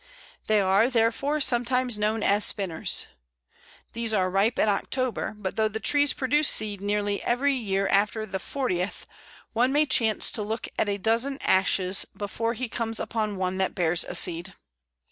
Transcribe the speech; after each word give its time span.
They 0.47 0.59
are, 0.61 0.89
therefore, 0.89 1.39
sometimes 1.41 1.95
known 1.99 2.23
as 2.23 2.43
"spinners." 2.43 3.05
These 3.93 4.15
are 4.15 4.31
ripe 4.31 4.57
in 4.57 4.67
October; 4.67 5.35
but 5.37 5.57
though 5.57 5.67
the 5.67 5.79
trees 5.79 6.11
produce 6.13 6.47
seed 6.47 6.81
nearly 6.81 7.21
every 7.21 7.53
year 7.53 7.87
after 7.87 8.25
the 8.25 8.39
fortieth, 8.39 9.05
one 9.53 9.71
may 9.71 9.85
chance 9.85 10.31
to 10.31 10.41
look 10.41 10.67
at 10.79 10.89
a 10.89 10.97
dozen 10.97 11.37
Ashes 11.43 12.05
before 12.17 12.55
he 12.55 12.67
comes 12.67 12.99
upon 12.99 13.37
one 13.37 13.59
that 13.59 13.75
bears 13.75 14.03
a 14.03 14.15
seed. 14.15 14.55